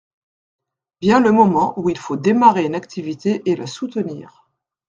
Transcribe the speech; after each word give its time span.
Vient 1.03 1.19
le 1.19 1.31
moment 1.31 1.77
où 1.79 1.91
il 1.91 1.97
faut 1.99 2.15
démarrer 2.17 2.65
une 2.65 2.73
activité 2.73 3.43
et 3.45 3.55
la 3.55 3.67
soutenir. 3.67 4.49